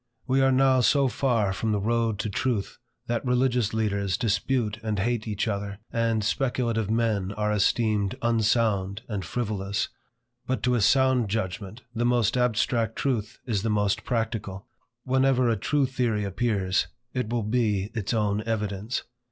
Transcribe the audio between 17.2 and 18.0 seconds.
will be